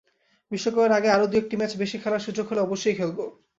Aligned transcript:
বিশ্বকাপের 0.51 0.91
আগে 0.97 1.09
আরও 1.11 1.25
দু-একটি 1.31 1.55
ম্যাচ 1.57 1.71
বেশি 1.81 1.97
খেলার 1.99 2.25
সুযোগ 2.27 2.45
হলে 2.49 2.61
অবশ্যই 2.63 2.97
খেলব। 2.99 3.17